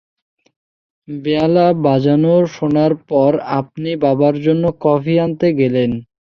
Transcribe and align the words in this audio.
বেহালা 1.07 1.67
বাজানো 1.83 2.33
শোনার 2.55 2.91
পর 3.09 3.31
আপনি 3.59 3.89
বাবার 4.03 4.35
জন্যে 4.45 4.69
কফি 4.85 5.13
আনতে 5.25 5.47
গেলেন। 5.59 5.91